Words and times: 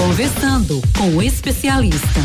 Conversando 0.00 0.80
com 0.96 1.16
o 1.16 1.22
especialista. 1.22 2.20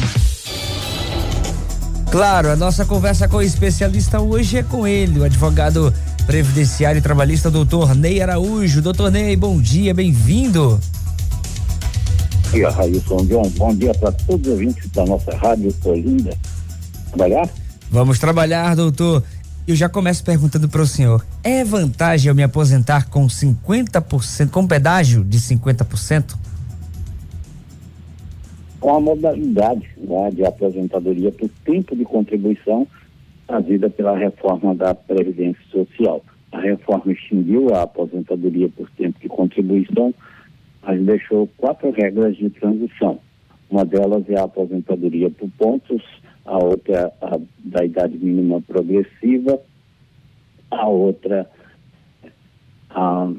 Claro, 2.10 2.50
a 2.50 2.56
nossa 2.56 2.86
conversa 2.86 3.28
com 3.28 3.36
o 3.36 3.42
especialista 3.42 4.22
hoje 4.22 4.60
é 4.60 4.64
com 4.64 4.88
ele, 4.88 5.20
o 5.20 5.26
advogado 5.26 5.94
previdenciário 6.26 7.00
e 7.00 7.02
trabalhista, 7.02 7.52
doutor 7.52 7.94
Ney 7.94 8.22
Araújo. 8.22 8.82
Doutor 8.82 9.12
Ney, 9.12 9.36
bom 9.36 9.60
dia, 9.60 9.94
bem-vindo. 9.94 10.80
Bom 12.46 12.52
dia, 12.52 12.70
Railson 12.70 13.26
John. 13.26 13.50
Bom 13.58 13.76
dia 13.76 13.94
para 13.94 14.14
todos 14.14 14.48
os 14.48 14.54
ouvintes 14.54 14.90
da 14.92 15.06
nossa 15.06 15.36
rádio 15.36 15.76
Olinda. 15.84 16.34
Trabalhar? 17.10 17.50
Vamos 17.92 18.20
trabalhar, 18.20 18.74
doutor. 18.74 19.22
Eu 19.68 19.76
já 19.76 19.90
começo 19.90 20.24
perguntando 20.24 20.70
para 20.70 20.82
o 20.82 20.88
senhor: 20.88 21.26
é 21.44 21.62
vantagem 21.66 22.30
eu 22.30 22.36
me 22.36 22.44
aposentar 22.44 23.10
com 23.10 23.28
50%, 23.28 24.50
com 24.50 24.66
pedágio 24.66 25.26
de 25.26 25.42
50%? 25.42 26.45
Com 28.86 28.98
a 28.98 29.00
modalidade 29.00 29.90
né, 29.98 30.30
de 30.30 30.46
aposentadoria 30.46 31.32
por 31.32 31.50
tempo 31.66 31.96
de 31.96 32.06
contribuição 32.06 32.88
trazida 33.48 33.90
pela 33.90 34.16
reforma 34.16 34.76
da 34.76 34.94
Previdência 34.94 35.64
Social. 35.72 36.24
A 36.52 36.60
reforma 36.60 37.12
extinguiu 37.12 37.74
a 37.74 37.82
aposentadoria 37.82 38.70
por 38.70 38.88
tempo 38.92 39.20
de 39.20 39.28
contribuição, 39.28 40.14
mas 40.84 41.04
deixou 41.04 41.50
quatro 41.58 41.90
regras 41.90 42.38
de 42.38 42.48
transição. 42.52 43.18
Uma 43.72 43.84
delas 43.84 44.30
é 44.30 44.38
a 44.38 44.44
aposentadoria 44.44 45.32
por 45.32 45.50
pontos, 45.58 46.04
a 46.46 46.64
outra 46.64 47.12
a, 47.24 47.40
da 47.64 47.84
idade 47.84 48.20
mínima 48.20 48.62
progressiva, 48.62 49.60
a 50.70 50.88
outra 50.88 51.50
a, 52.92 53.34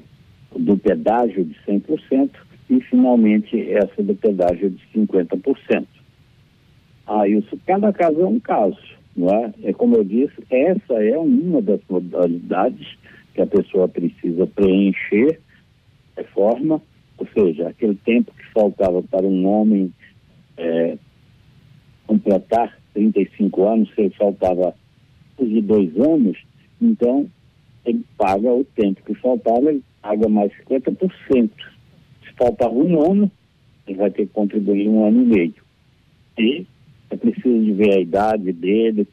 do 0.57 0.77
pedágio 0.77 1.45
de 1.45 1.55
100% 1.69 2.31
e, 2.69 2.81
finalmente, 2.83 3.71
essa 3.71 4.03
do 4.03 4.15
pedágio 4.15 4.71
de 4.71 4.83
50%. 4.95 5.87
Ah, 7.07 7.29
isso, 7.29 7.57
cada 7.67 7.93
caso 7.93 8.21
é 8.21 8.27
um 8.27 8.41
caso, 8.41 8.79
não 9.17 9.29
é? 9.29 9.53
É 9.63 9.73
como 9.73 9.97
eu 9.97 10.05
disse, 10.05 10.35
essa 10.51 10.95
é 10.95 11.17
uma 11.17 11.63
das 11.63 11.81
modalidades 11.89 12.99
que 13.33 13.41
a 13.41 13.47
pessoa 13.47 13.87
precisa 13.87 14.47
preencher 14.47 15.41
de 16.17 16.25
forma, 16.33 16.83
ou 17.19 17.27
seja, 17.29 17.69
aquele 17.69 17.95
tempo 17.97 18.33
que 18.33 18.53
faltava 18.53 19.03
para 19.03 19.27
um 19.27 19.47
homem 19.47 19.93
é, 20.57 20.99
completar 22.07 22.77
35 22.95 23.69
anos, 23.69 23.95
se 23.95 24.01
ele 24.01 24.11
faltava 24.11 24.75
de 25.39 25.61
dois 25.61 25.95
anos, 26.01 26.39
então 26.81 27.29
ele 27.85 28.05
paga 28.17 28.53
o 28.53 28.65
tempo 28.65 29.03
que 29.05 29.15
faltava, 29.15 29.71
ele 29.71 29.83
paga 30.03 30.29
mais 30.29 30.51
50%. 30.69 31.51
Faltava 32.37 32.75
um 32.75 33.13
ano, 33.13 33.31
ele 33.87 33.99
vai 33.99 34.11
ter 34.11 34.27
que 34.27 34.33
contribuir 34.33 34.89
um 34.89 35.07
ano 35.07 35.23
e 35.23 35.27
meio. 35.27 35.55
E 36.39 36.67
é 37.11 37.17
preciso 37.17 37.65
de 37.65 37.73
ver 37.73 37.95
a 37.95 38.01
idade 38.01 38.53
dele. 38.53 39.09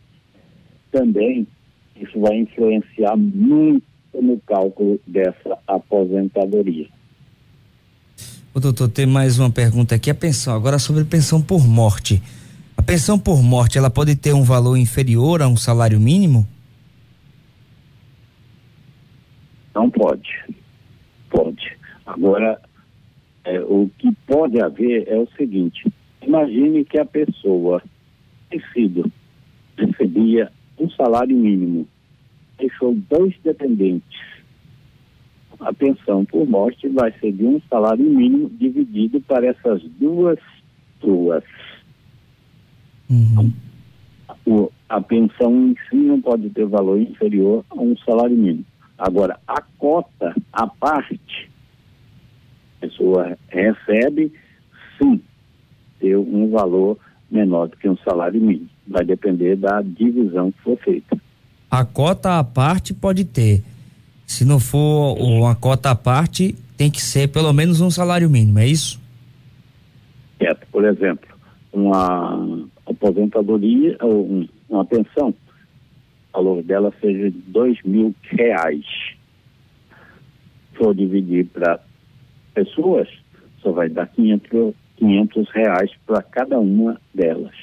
Também 0.92 1.48
isso 1.96 2.20
vai 2.20 2.38
influenciar 2.38 3.16
muito 3.16 3.86
no 4.14 4.40
cálculo 4.42 5.00
dessa 5.08 5.58
aposentadoria. 5.68 6.88
O 8.54 8.60
doutor, 8.60 8.88
tem 8.88 9.06
mais 9.06 9.40
uma 9.40 9.50
pergunta 9.50 9.96
aqui. 9.96 10.12
A 10.12 10.16
pensão, 10.16 10.56
agora 10.56 10.78
sobre 10.78 11.04
pensão 11.04 11.42
por 11.42 11.68
morte. 11.68 12.22
A 12.78 12.82
pensão 12.84 13.18
por 13.18 13.42
morte, 13.42 13.78
ela 13.78 13.90
pode 13.90 14.16
ter 14.16 14.34
um 14.34 14.44
valor 14.44 14.78
inferior 14.78 15.42
a 15.42 15.48
um 15.48 15.58
salário 15.58 16.00
mínimo? 16.00 16.48
Não 19.74 19.90
pode. 19.90 20.30
Pode. 21.30 21.78
Agora, 22.06 22.62
é, 23.46 23.60
o 23.62 23.90
que 23.98 24.12
pode 24.28 24.62
haver 24.62 25.08
é 25.08 25.18
o 25.18 25.28
seguinte: 25.38 25.92
imagine 26.22 26.86
que 26.86 27.00
a 27.00 27.06
pessoa 27.06 27.82
sido, 28.72 29.12
recebia 29.78 30.52
um 30.80 30.90
salário 30.92 31.36
mínimo, 31.36 31.88
deixou 32.58 32.96
dois 33.10 33.34
dependentes. 33.44 34.34
A 35.60 35.74
pensão 35.74 36.26
por 36.26 36.48
morte 36.48 36.88
vai 36.90 37.12
ser 37.20 37.32
de 37.32 37.46
um 37.46 37.62
salário 37.70 38.04
mínimo 38.04 38.50
dividido 38.50 39.22
para 39.22 39.48
essas 39.48 39.82
duas 40.00 40.40
duas. 41.00 41.44
Uhum. 43.10 43.54
O, 44.46 44.72
a 44.90 45.00
pensão 45.00 45.70
em 45.70 45.76
si 45.90 45.96
não 45.96 46.22
pode 46.22 46.50
ter 46.50 46.66
valor 46.66 47.00
inferior 47.00 47.64
a 47.70 47.76
um 47.76 47.96
salário 47.98 48.36
mínimo. 48.36 48.66
Agora, 48.98 49.40
a 49.48 49.62
cota, 49.78 50.36
a 50.52 50.68
parte, 50.68 51.50
pessoa 52.84 53.38
recebe, 53.48 54.32
sim, 54.98 55.22
ter 56.00 56.18
um 56.18 56.52
valor 56.52 56.98
menor 57.32 57.68
do 57.70 57.78
que 57.78 57.88
um 57.88 57.98
salário 57.98 58.40
mínimo. 58.42 58.70
Vai 58.88 59.06
depender 59.06 59.56
da 59.56 59.82
divisão 59.82 60.52
que 60.52 60.62
for 60.62 60.78
feita. 60.80 61.18
A 61.72 61.86
cota 61.86 62.38
à 62.38 62.44
parte 62.44 62.94
pode 62.94 63.24
ter. 63.24 63.64
Se 64.28 64.44
não 64.46 64.60
for 64.60 65.18
uma 65.18 65.56
cota 65.56 65.92
à 65.92 65.96
parte, 65.96 66.56
tem 66.78 66.92
que 66.92 67.02
ser 67.02 67.30
pelo 67.30 67.54
menos 67.54 67.80
um 67.80 67.90
salário 67.90 68.30
mínimo, 68.30 68.60
é 68.60 68.68
isso? 68.68 69.02
É, 70.40 70.54
por 70.54 70.84
exemplo, 70.84 71.30
uma 71.72 72.68
aposentadoria 72.86 73.98
ou 74.02 74.46
uma 74.70 74.84
pensão, 74.86 75.30
o 75.30 76.38
valor 76.38 76.64
dela 76.64 76.94
seja 77.00 77.32
de 77.32 77.38
dois 77.48 77.82
mil 77.84 78.14
reais. 78.24 78.86
Se 80.72 80.78
for 80.78 80.94
dividir 80.94 81.46
para 81.46 81.80
pessoas, 82.54 83.08
só 83.62 83.72
vai 83.72 83.90
dar 83.90 84.08
500, 84.08 84.74
500 84.98 85.50
reais 85.52 85.92
para 86.06 86.22
cada 86.22 86.60
uma 86.60 87.00
delas. 87.14 87.56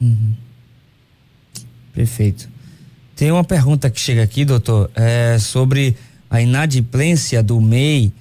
Uhum. 0.00 0.34
Perfeito. 1.92 2.48
Tem 3.14 3.30
uma 3.30 3.44
pergunta 3.44 3.90
que 3.90 4.00
chega 4.00 4.22
aqui, 4.22 4.44
doutor, 4.44 4.90
é 4.94 5.38
sobre 5.38 5.94
a 6.30 6.40
inadimplência 6.40 7.42
do 7.42 7.60
MEI. 7.60 8.12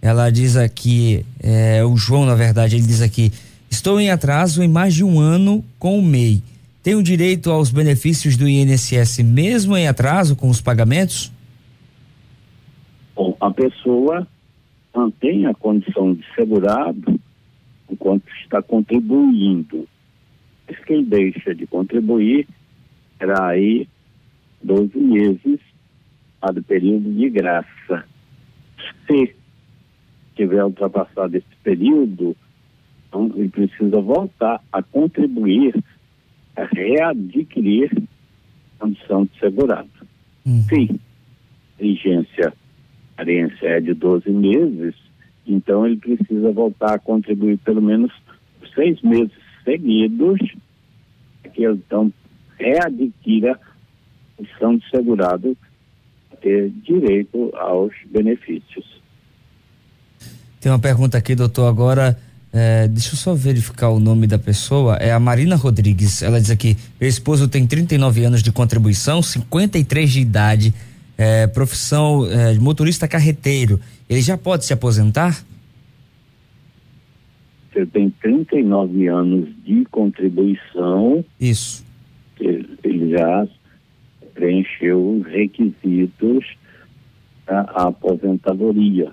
Ela 0.00 0.30
diz 0.30 0.56
aqui, 0.56 1.24
é, 1.42 1.82
o 1.84 1.96
João, 1.96 2.26
na 2.26 2.34
verdade, 2.34 2.76
ele 2.76 2.86
diz 2.86 3.00
aqui: 3.00 3.32
estou 3.70 3.98
em 3.98 4.10
atraso 4.10 4.62
em 4.62 4.68
mais 4.68 4.94
de 4.94 5.02
um 5.02 5.18
ano 5.18 5.64
com 5.78 5.98
o 5.98 6.02
MEI. 6.02 6.42
Tenho 6.82 7.02
direito 7.02 7.50
aos 7.50 7.70
benefícios 7.70 8.36
do 8.36 8.46
INSS 8.46 9.20
mesmo 9.20 9.74
em 9.74 9.88
atraso 9.88 10.36
com 10.36 10.50
os 10.50 10.60
pagamentos? 10.60 11.32
Bom, 13.16 13.34
a 13.40 13.50
pessoa 13.50 14.26
mantém 14.94 15.46
a 15.46 15.54
condição 15.54 16.14
de 16.14 16.24
segurado 16.34 17.20
enquanto 17.90 18.28
está 18.42 18.62
contribuindo. 18.62 19.88
Se 20.68 20.80
quem 20.86 21.04
deixa 21.04 21.54
de 21.54 21.66
contribuir, 21.66 22.46
será 23.18 23.48
aí 23.48 23.88
12 24.62 24.96
meses 24.98 25.60
a 26.40 26.52
do 26.52 26.62
período 26.62 27.12
de 27.12 27.28
graça. 27.30 28.04
Se 29.06 29.34
tiver 30.34 30.64
ultrapassado 30.64 31.36
esse 31.36 31.56
período, 31.62 32.36
então 33.08 33.30
ele 33.36 33.48
precisa 33.48 34.00
voltar 34.00 34.60
a 34.72 34.82
contribuir, 34.82 35.74
a 36.56 36.64
readquirir 36.64 37.90
a 38.76 38.84
condição 38.84 39.24
de 39.24 39.38
segurado. 39.38 39.90
Hum. 40.46 40.62
Se 40.62 41.00
vigência, 41.78 42.52
carência 43.16 43.66
é 43.66 43.80
de 43.80 43.94
12 43.94 44.30
meses, 44.30 44.94
então 45.46 45.86
ele 45.86 45.96
precisa 45.96 46.52
voltar 46.52 46.94
a 46.94 46.98
contribuir 46.98 47.58
pelo 47.58 47.82
menos 47.82 48.12
seis 48.74 49.00
meses 49.02 49.32
seguidos, 49.64 50.40
que 51.52 51.64
ele 51.64 51.80
então 51.86 52.12
readquira 52.58 53.52
a 53.52 54.36
condição 54.36 54.76
de 54.76 54.90
segurado 54.90 55.56
ter 56.44 56.70
direito 56.84 57.50
aos 57.56 57.92
benefícios. 58.10 58.84
Tem 60.60 60.70
uma 60.70 60.78
pergunta 60.78 61.16
aqui, 61.16 61.34
doutor, 61.34 61.68
agora. 61.68 62.18
É, 62.56 62.86
deixa 62.86 63.14
eu 63.14 63.16
só 63.16 63.34
verificar 63.34 63.88
o 63.88 63.98
nome 63.98 64.28
da 64.28 64.38
pessoa. 64.38 64.94
É 64.96 65.10
a 65.10 65.18
Marina 65.18 65.56
Rodrigues. 65.56 66.22
Ela 66.22 66.40
diz 66.40 66.50
aqui: 66.50 66.76
meu 67.00 67.08
esposo 67.08 67.48
tem 67.48 67.66
39 67.66 68.24
anos 68.24 68.42
de 68.42 68.52
contribuição, 68.52 69.20
53 69.20 70.12
de 70.12 70.20
idade, 70.20 70.74
é, 71.16 71.46
profissão 71.46 72.26
é, 72.26 72.52
de 72.52 72.60
motorista 72.60 73.06
carreteiro 73.06 73.80
ele 74.08 74.20
já 74.20 74.36
pode 74.36 74.64
se 74.64 74.72
aposentar? 74.72 75.44
Ele 77.74 77.86
tem 77.86 78.10
39 78.10 79.08
anos 79.08 79.48
de 79.64 79.84
contribuição. 79.86 81.24
Isso. 81.40 81.84
Ele 82.38 83.10
já 83.10 83.48
preencheu 84.34 85.16
os 85.16 85.26
requisitos 85.26 86.44
da 87.46 87.62
aposentadoria. 87.62 89.12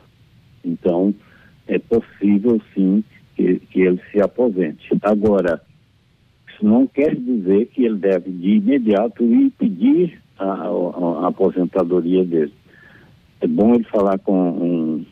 Então, 0.63 1.13
é 1.67 1.79
possível 1.79 2.61
sim 2.73 3.03
que, 3.35 3.59
que 3.71 3.81
ele 3.81 3.99
se 4.11 4.21
aposente. 4.21 4.89
Agora, 5.01 5.61
isso 6.49 6.63
não 6.63 6.85
quer 6.85 7.15
dizer 7.15 7.67
que 7.67 7.83
ele 7.83 7.97
deve 7.97 8.29
de 8.31 8.49
imediato 8.57 9.23
ir 9.23 9.49
pedir 9.57 10.20
a, 10.43 10.53
a, 10.53 11.25
a 11.25 11.27
aposentadoria 11.27 12.23
dele 12.23 12.53
é 13.41 13.47
bom 13.47 13.73
ele 13.73 13.83
falar 13.85 14.19
com 14.19 14.49
um, 14.49 15.05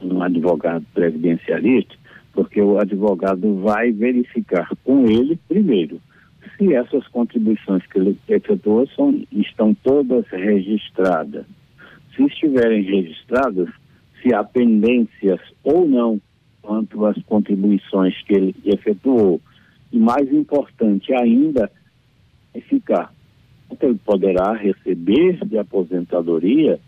um 0.00 0.22
advogado 0.22 0.84
previdencialista 0.94 1.94
porque 2.32 2.60
o 2.60 2.78
advogado 2.78 3.60
vai 3.60 3.92
verificar 3.92 4.68
com 4.84 5.06
ele, 5.06 5.38
primeiro, 5.48 6.00
se 6.56 6.74
essas 6.74 7.06
contribuições 7.08 7.84
que 7.86 7.98
ele 7.98 8.18
efetuou 8.28 8.86
são, 8.88 9.22
estão 9.32 9.74
todas 9.82 10.26
registradas. 10.28 11.44
Se 12.16 12.24
estiverem 12.24 12.82
registradas, 12.82 13.68
se 14.20 14.34
há 14.34 14.42
pendências 14.42 15.40
ou 15.62 15.86
não 15.86 16.20
quanto 16.60 17.04
às 17.06 17.20
contribuições 17.24 18.14
que 18.22 18.34
ele 18.34 18.54
efetuou. 18.64 19.40
E 19.92 19.98
mais 19.98 20.32
importante 20.32 21.12
ainda, 21.12 21.70
é 22.54 22.60
ficar 22.60 23.12
ele 23.80 23.98
poderá 24.04 24.52
receber 24.54 25.44
de 25.44 25.58
aposentadoria 25.58 26.78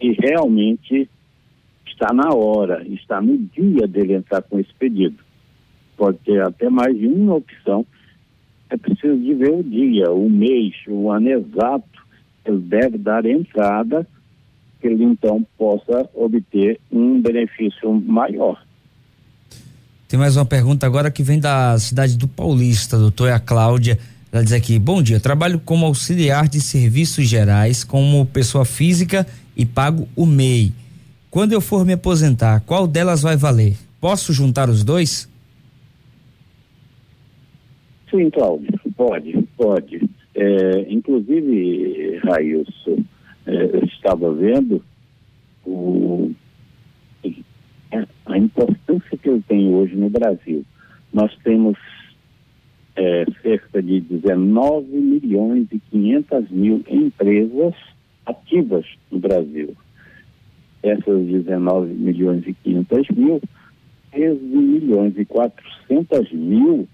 e 0.00 0.12
realmente 0.12 1.08
está 1.86 2.12
na 2.12 2.34
hora, 2.34 2.86
está 2.88 3.20
no 3.20 3.36
dia 3.38 3.86
dele 3.86 4.14
entrar 4.14 4.42
com 4.42 4.58
esse 4.58 4.72
pedido. 4.78 5.18
Pode 5.96 6.18
ter 6.18 6.42
até 6.42 6.70
mais 6.70 6.96
de 6.96 7.06
uma 7.06 7.34
opção. 7.34 7.84
É 8.70 8.76
preciso 8.76 9.18
de 9.18 9.34
ver 9.34 9.52
o 9.52 9.62
dia, 9.62 10.10
o 10.10 10.30
mês, 10.30 10.74
o 10.88 11.10
ano 11.10 11.28
exato. 11.28 12.00
Ele 12.44 12.58
deve 12.58 12.96
dar 12.96 13.26
entrada 13.26 14.06
que 14.80 14.86
ele 14.86 15.04
então 15.04 15.46
possa 15.58 16.08
obter 16.14 16.80
um 16.90 17.20
benefício 17.20 17.92
maior. 17.92 18.64
Tem 20.08 20.18
mais 20.18 20.36
uma 20.36 20.46
pergunta 20.46 20.86
agora 20.86 21.10
que 21.10 21.22
vem 21.22 21.38
da 21.38 21.78
cidade 21.78 22.16
do 22.16 22.26
Paulista, 22.26 22.98
doutor 22.98 23.28
é 23.28 23.32
a 23.32 23.38
Cláudia. 23.38 23.98
Ela 24.32 24.44
diz 24.44 24.52
aqui: 24.52 24.78
Bom 24.78 25.02
dia, 25.02 25.18
trabalho 25.18 25.58
como 25.58 25.86
auxiliar 25.86 26.48
de 26.48 26.60
serviços 26.60 27.28
gerais, 27.28 27.82
como 27.82 28.26
pessoa 28.26 28.64
física 28.64 29.26
e 29.56 29.66
pago 29.66 30.08
o 30.14 30.24
MEI. 30.24 30.72
Quando 31.30 31.52
eu 31.52 31.60
for 31.60 31.84
me 31.84 31.92
aposentar, 31.92 32.60
qual 32.60 32.86
delas 32.86 33.22
vai 33.22 33.36
valer? 33.36 33.76
Posso 34.00 34.32
juntar 34.32 34.68
os 34.68 34.84
dois? 34.84 35.28
Sim, 38.10 38.30
Cláudio, 38.30 38.68
pode, 38.96 39.32
pode. 39.56 40.10
É, 40.34 40.86
inclusive, 40.88 42.20
Railson, 42.24 43.04
é, 43.46 43.64
eu 43.64 43.84
estava 43.84 44.32
vendo 44.32 44.82
o, 45.64 46.32
a 48.26 48.38
importância 48.38 49.18
que 49.18 49.28
ele 49.28 49.42
tem 49.46 49.72
hoje 49.74 49.94
no 49.94 50.08
Brasil. 50.08 50.64
Nós 51.12 51.32
temos 51.44 51.76
é, 52.96 53.24
cerca 53.42 53.82
de 53.82 54.00
19 54.00 54.88
milhões 54.88 55.68
e 55.72 55.78
500 55.90 56.50
mil 56.50 56.82
empresas 56.88 57.74
ativas 58.26 58.84
no 59.10 59.18
Brasil. 59.18 59.74
Essas 60.82 61.26
19 61.26 61.92
milhões 61.94 62.46
e 62.46 62.52
500 62.54 63.08
mil, 63.10 63.42
13 64.12 64.40
milhões 64.42 65.12
e 65.16 65.24
400 65.24 66.32
mil 66.32 66.88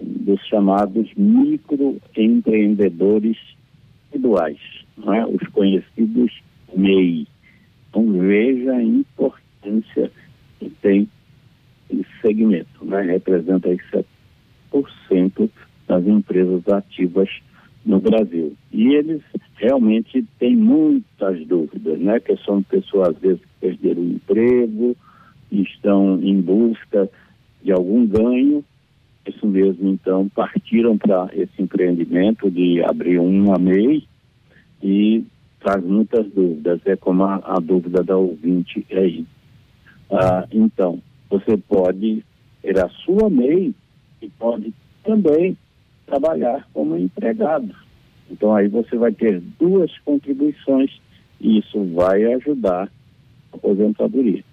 dos 0.00 0.40
chamados 0.46 1.12
microempreendedores 1.16 3.36
individuais, 4.12 4.58
é? 4.98 5.26
os 5.26 5.42
conhecidos 5.48 6.40
MEI. 6.74 7.26
Então 7.88 8.12
veja 8.12 8.72
a 8.72 8.82
importância 8.82 10.12
que 10.58 10.68
tem 10.82 11.08
esse 11.90 12.06
segmento, 12.20 12.84
né? 12.84 13.00
representa 13.02 13.68
aí 13.68 13.76
10% 13.76 14.04
das 15.86 16.06
empresas 16.06 16.68
ativas 16.68 17.28
no 17.84 17.98
Brasil. 18.00 18.54
E 18.70 18.94
eles 18.94 19.22
realmente 19.56 20.24
têm 20.38 20.54
muitas 20.54 21.44
dúvidas, 21.46 21.98
né? 21.98 22.20
Que 22.20 22.36
são 22.44 22.62
pessoas, 22.62 23.08
às 23.08 23.18
vezes, 23.18 23.40
que 23.40 23.48
perderam 23.60 24.02
o 24.02 24.12
emprego, 24.12 24.96
estão 25.50 26.20
em 26.22 26.40
busca 26.40 27.10
de 27.62 27.72
algum 27.72 28.06
ganho. 28.06 28.64
Isso 29.26 29.46
mesmo, 29.46 29.90
então, 29.90 30.28
partiram 30.28 30.96
para 30.96 31.28
esse 31.32 31.60
empreendimento 31.60 32.50
de 32.50 32.82
abrir 32.82 33.18
uma 33.18 33.58
MEI 33.58 34.04
e 34.82 35.24
traz 35.60 35.82
muitas 35.84 36.26
dúvidas. 36.30 36.80
É 36.86 36.96
como 36.96 37.24
a, 37.24 37.36
a 37.44 37.58
dúvida 37.58 38.02
da 38.02 38.16
ouvinte 38.16 38.86
aí. 38.90 39.24
Ah, 40.10 40.46
então, 40.52 41.02
você 41.28 41.56
pode 41.56 42.24
ter 42.62 42.78
a 42.78 42.88
sua 42.88 43.28
MEI 43.28 43.74
e 44.20 44.28
pode 44.30 44.72
também 45.04 45.56
trabalhar 46.06 46.66
como 46.72 46.96
empregado. 46.96 47.74
Então 48.30 48.54
aí 48.54 48.68
você 48.68 48.96
vai 48.96 49.12
ter 49.12 49.40
duas 49.58 49.90
contribuições 50.04 50.90
e 51.40 51.58
isso 51.58 51.84
vai 51.94 52.24
ajudar 52.34 52.90
a 53.52 53.56
aposentadoria. 53.56 54.44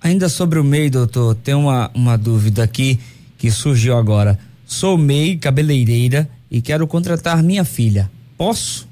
Ainda 0.00 0.28
sobre 0.28 0.58
o 0.58 0.64
MEI, 0.64 0.90
doutor, 0.90 1.34
tem 1.34 1.54
uma, 1.54 1.90
uma 1.94 2.16
dúvida 2.16 2.62
aqui 2.62 2.98
que 3.38 3.50
surgiu 3.50 3.96
agora. 3.96 4.38
Sou 4.64 4.98
MEI 4.98 5.36
cabeleireira 5.36 6.28
e 6.50 6.60
quero 6.60 6.86
contratar 6.86 7.42
minha 7.42 7.64
filha. 7.64 8.10
Posso? 8.36 8.88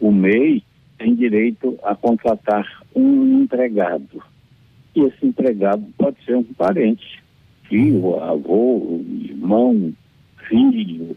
O 0.00 0.10
MEI 0.10 0.62
tem 0.98 1.14
direito 1.14 1.78
a 1.84 1.94
contratar 1.94 2.82
um 2.94 3.42
empregado 3.42 4.22
e 4.94 5.00
esse 5.00 5.26
empregado 5.26 5.84
pode 5.96 6.16
ser 6.24 6.36
um 6.36 6.44
parente, 6.44 7.22
filho, 7.68 8.20
avô, 8.22 9.00
irmão, 9.20 9.92
filho, 10.48 11.16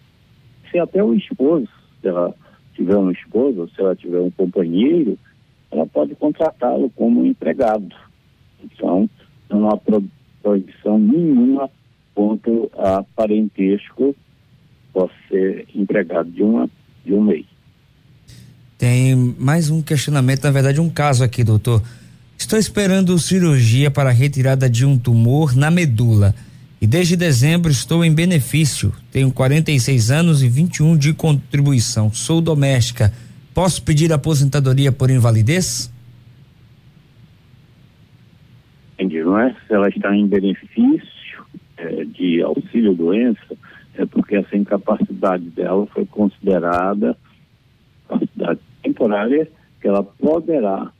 se 0.72 0.80
até 0.80 1.04
o 1.04 1.13
esposo, 1.13 1.68
se 2.01 2.07
ela 2.07 2.33
tiver 2.74 2.98
um 2.98 3.12
esposo, 3.12 3.69
se 3.75 3.81
ela 3.81 3.95
tiver 3.95 4.19
um 4.19 4.31
companheiro, 4.31 5.18
ela 5.72 5.86
pode 5.86 6.16
contratá-lo 6.16 6.89
como 6.95 7.25
empregado. 7.25 7.94
Então, 8.63 9.10
não 9.50 9.69
há 9.69 9.80
proibição 10.42 10.98
nenhuma 10.98 11.69
quanto 12.13 12.71
a 12.78 13.04
parentesco 13.16 14.16
pode 14.94 15.12
ser 15.28 15.68
empregado 15.75 16.31
de 16.31 16.42
uma 16.42 16.69
de 17.06 17.13
um 17.13 17.21
mês. 17.21 17.45
Tem 18.78 19.16
mais 19.16 19.69
um 19.69 19.81
questionamento, 19.81 20.44
na 20.44 20.51
verdade, 20.51 20.81
um 20.81 20.89
caso 20.89 21.24
aqui, 21.24 21.44
doutor. 21.44 21.81
Estou 22.45 22.59
esperando 22.59 23.18
cirurgia 23.18 23.89
para 23.89 24.12
retirada 24.12 24.69
de 24.69 24.86
um 24.86 25.00
tumor 25.00 25.56
na 25.56 25.71
medula. 25.71 26.31
E 26.80 26.86
desde 26.86 27.18
dezembro 27.18 27.71
estou 27.71 28.06
em 28.06 28.13
benefício. 28.13 28.94
Tenho 29.12 29.33
46 29.33 30.12
anos 30.12 30.44
e 30.44 30.47
21 30.47 30.95
de 30.95 31.12
contribuição. 31.12 32.13
Sou 32.13 32.42
doméstica. 32.42 33.12
Posso 33.51 33.81
pedir 33.81 34.13
aposentadoria 34.13 34.92
por 34.92 35.09
invalidez? 35.09 35.92
Entendi, 38.94 39.24
não 39.24 39.39
é? 39.39 39.56
Se 39.68 39.74
ela 39.74 39.89
está 39.89 40.16
em 40.16 40.28
benefício 40.28 41.44
é, 41.78 42.06
de 42.06 42.44
auxílio 42.44 42.94
doença, 42.94 43.57
é 43.95 44.06
porque 44.06 44.35
essa 44.35 44.56
incapacidade 44.56 45.49
dela 45.49 45.87
foi 45.87 46.06
considerada 46.06 47.18
capacidade 48.07 48.59
temporária 48.83 49.49
que 49.81 49.87
ela 49.87 50.04
poderá 50.04 50.92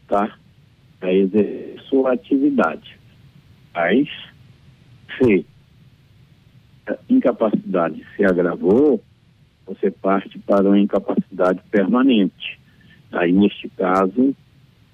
estar 0.00 0.45
a 1.00 1.12
exercer 1.12 1.76
sua 1.88 2.12
atividade. 2.12 2.98
Mas, 3.74 4.08
se 5.16 5.46
a 6.86 6.96
incapacidade 7.08 8.04
se 8.16 8.24
agravou, 8.24 9.02
você 9.66 9.90
parte 9.90 10.38
para 10.40 10.68
uma 10.68 10.78
incapacidade 10.78 11.60
permanente. 11.70 12.60
Aí, 13.12 13.32
neste 13.32 13.68
caso, 13.70 14.34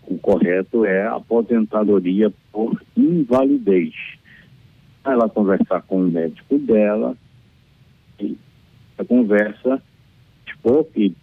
o 0.02 0.18
correto 0.18 0.84
é 0.84 1.06
a 1.06 1.16
aposentadoria 1.16 2.32
por 2.50 2.80
invalidez. 2.96 3.94
Ela 5.04 5.28
conversar 5.28 5.82
com 5.82 6.02
o 6.02 6.10
médico 6.10 6.58
dela 6.58 7.16
e 8.20 8.36
a 8.98 9.04
conversa 9.04 9.82
expor 10.46 10.84
que 10.84 11.14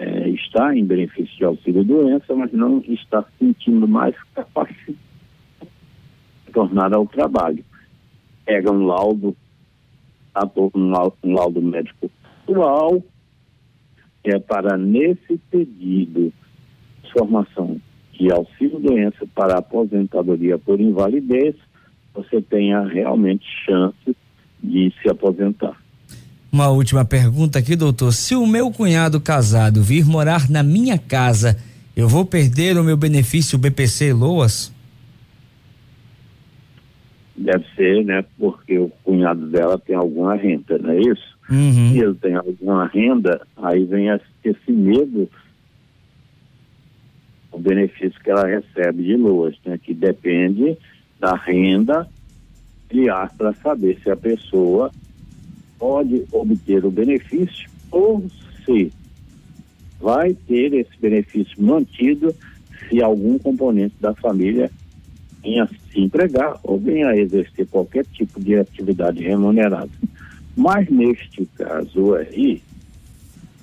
é, 0.00 0.30
está 0.30 0.74
em 0.74 0.82
benefício 0.82 1.36
de 1.36 1.44
auxílio-doença, 1.44 2.34
mas 2.34 2.50
não 2.52 2.78
está 2.88 3.22
sentindo 3.38 3.86
mais 3.86 4.16
capacidade 4.34 4.98
de 6.46 6.52
tornar 6.52 6.94
ao 6.94 7.06
trabalho. 7.06 7.62
Pega 8.46 8.72
um 8.72 8.86
laudo, 8.86 9.36
laudo, 10.74 11.14
um 11.22 11.34
laudo 11.34 11.60
médico 11.60 12.10
atual, 12.42 13.02
é 14.24 14.38
para 14.38 14.78
nesse 14.78 15.36
pedido 15.50 16.32
de 17.02 17.12
formação 17.12 17.78
de 18.14 18.32
auxílio-doença 18.32 19.26
para 19.34 19.58
aposentadoria 19.58 20.58
por 20.58 20.80
invalidez, 20.80 21.54
você 22.14 22.40
tenha 22.40 22.80
realmente 22.86 23.46
chance 23.66 24.16
de 24.62 24.92
se 25.00 25.10
aposentar. 25.10 25.78
Uma 26.52 26.68
última 26.68 27.04
pergunta 27.04 27.58
aqui, 27.58 27.76
doutor. 27.76 28.12
Se 28.12 28.34
o 28.34 28.46
meu 28.46 28.70
cunhado 28.70 29.20
casado 29.20 29.82
vir 29.82 30.04
morar 30.04 30.50
na 30.50 30.62
minha 30.62 30.98
casa, 30.98 31.56
eu 31.96 32.08
vou 32.08 32.24
perder 32.24 32.76
o 32.76 32.84
meu 32.84 32.96
benefício 32.96 33.58
BPC 33.58 34.12
Loas? 34.12 34.72
Deve 37.36 37.64
ser, 37.74 38.04
né? 38.04 38.24
Porque 38.38 38.78
o 38.78 38.90
cunhado 39.04 39.46
dela 39.46 39.78
tem 39.78 39.94
alguma 39.94 40.34
renda, 40.34 40.78
não 40.78 40.90
é 40.90 41.00
isso? 41.00 41.38
Uhum. 41.48 41.92
Se 41.92 41.98
ele 41.98 42.14
tem 42.14 42.34
alguma 42.34 42.86
renda, 42.86 43.40
aí 43.56 43.84
vem 43.84 44.08
esse 44.44 44.72
medo 44.72 45.28
benefício 47.60 48.18
que 48.22 48.30
ela 48.30 48.46
recebe 48.46 49.04
de 49.04 49.16
loas, 49.16 49.54
né, 49.64 49.78
que 49.78 49.94
depende 49.94 50.76
da 51.18 51.34
renda 51.36 52.08
familiar 52.88 53.30
para 53.36 53.52
saber 53.54 54.00
se 54.02 54.10
a 54.10 54.16
pessoa 54.16 54.90
pode 55.80 56.24
obter 56.30 56.84
o 56.84 56.90
benefício 56.90 57.68
ou 57.90 58.22
se 58.64 58.92
vai 59.98 60.34
ter 60.46 60.74
esse 60.74 60.96
benefício 61.00 61.60
mantido 61.60 62.34
se 62.88 63.02
algum 63.02 63.38
componente 63.38 63.94
da 63.98 64.14
família 64.14 64.70
venha 65.42 65.66
se 65.66 66.00
empregar 66.00 66.60
ou 66.62 66.78
venha 66.78 67.16
exercer 67.16 67.66
qualquer 67.66 68.04
tipo 68.06 68.38
de 68.40 68.56
atividade 68.56 69.22
remunerada. 69.22 69.90
Mas 70.56 70.88
neste 70.90 71.46
caso 71.56 72.14
aí, 72.14 72.62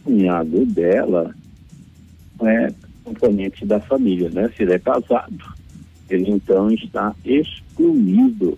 o 0.02 0.04
cunhado 0.06 0.66
dela 0.66 1.36
é 2.42 2.74
componente 3.04 3.66
da 3.66 3.80
família, 3.80 4.30
né? 4.30 4.50
Se 4.56 4.64
ele 4.64 4.74
é 4.74 4.80
casado, 4.80 5.56
ele 6.10 6.32
então 6.32 6.70
está 6.72 7.16
excluído 7.24 8.58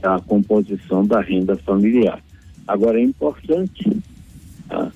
da 0.00 0.18
composição 0.20 1.04
da 1.04 1.20
renda 1.20 1.56
familiar. 1.56 2.22
Agora 2.66 2.98
é 2.98 3.02
importante 3.02 3.90
tá? 4.68 4.90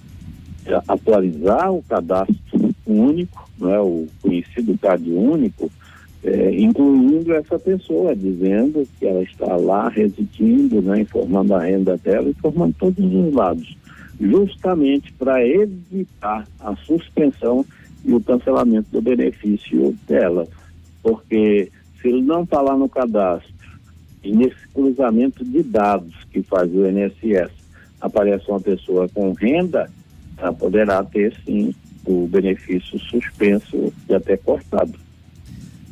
atualizar 0.89 1.73
o 1.73 1.83
cadastro 1.83 2.75
único, 2.87 3.49
não 3.59 3.75
é 3.75 3.81
o 3.81 4.07
conhecido 4.23 4.79
CAD 4.79 5.11
único, 5.11 5.71
é, 6.25 6.61
incluindo 6.61 7.33
essa 7.35 7.59
pessoa, 7.59 8.15
dizendo 8.15 8.87
que 8.99 9.07
ela 9.07 9.23
está 9.23 9.57
lá 9.57 9.89
residindo, 9.89 10.83
né, 10.83 11.01
informando 11.01 11.55
a 11.55 11.61
renda 11.61 11.97
dela, 11.97 12.29
informando 12.29 12.75
todos 12.79 13.05
os 13.05 13.33
lados, 13.33 13.77
justamente 14.21 15.13
para 15.13 15.47
evitar 15.47 16.47
a 16.61 16.75
suspensão 16.77 17.65
e 18.05 18.13
o 18.13 18.21
cancelamento 18.21 18.89
do 18.91 19.03
benefício 19.03 19.97
dela. 20.09 20.47
Porque 21.03 21.71
se 22.01 22.09
ele 22.09 22.23
não 22.23 22.43
está 22.43 22.61
lá 22.61 22.77
no 22.77 22.89
cadastro, 22.89 23.53
e 24.27 24.33
nesse 24.33 24.69
cruzamento 24.75 25.45
de 25.45 25.63
dados 25.63 26.13
que 26.33 26.43
faz 26.43 26.69
o 26.73 26.85
INSS, 26.87 27.53
aparece 28.01 28.45
uma 28.49 28.61
pessoa 28.61 29.09
com 29.09 29.33
renda, 29.33 29.89
ela 30.37 30.53
poderá 30.53 31.03
ter 31.05 31.33
sim 31.45 31.73
o 32.05 32.27
benefício 32.27 32.99
suspenso 32.99 33.93
e 34.09 34.15
até 34.15 34.37
cortado. 34.37 34.95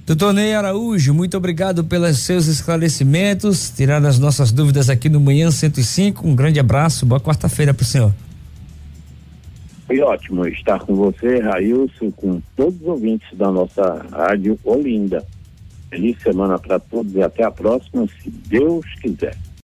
Doutor 0.07 0.35
Ney 0.35 0.53
Araújo, 0.53 1.15
muito 1.15 1.37
obrigado 1.37 1.85
pelos 1.85 2.19
seus 2.19 2.47
esclarecimentos, 2.47 3.71
tirar 3.71 4.05
as 4.05 4.19
nossas 4.19 4.53
dúvidas 4.53 4.91
aqui 4.91 5.09
no 5.09 5.19
Manhã 5.19 5.51
105. 5.51 6.27
Um 6.27 6.35
grande 6.35 6.61
abraço, 6.61 7.07
boa 7.07 7.21
quarta-feira 7.21 7.73
para 7.73 7.83
o 7.83 7.87
senhor. 7.87 8.13
Foi 9.87 10.01
ótimo 10.01 10.47
estar 10.47 10.81
com 10.81 10.95
você, 10.95 11.41
Railson, 11.41 12.11
com 12.11 12.41
todos 12.57 12.81
os 12.81 12.87
ouvintes 12.87 13.29
da 13.37 13.51
nossa 13.51 14.05
rádio 14.11 14.59
Olinda. 14.65 15.25
Feliz 15.95 16.21
semana 16.21 16.59
para 16.59 16.81
todos 16.81 17.15
e 17.15 17.23
até 17.23 17.45
a 17.45 17.53
próxima, 17.53 18.05
se 18.21 18.29
Deus 18.29 18.85
quiser. 19.01 19.37